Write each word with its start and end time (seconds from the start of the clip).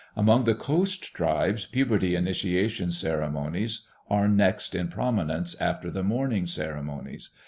Among 0.15 0.45
the 0.45 0.55
coast 0.55 1.13
tribes 1.13 1.67
puberty 1.67 2.15
initiation 2.15 2.91
ceremonies 2.91 3.85
are 4.09 4.27
next 4.27 4.73
in 4.73 4.87
prominence 4.87 5.55
after 5.61 5.91
the 5.91 6.01
mourning 6.01 6.47
ceremonies. 6.47 7.29